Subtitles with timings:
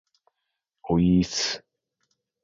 [0.89, 1.63] おいーっす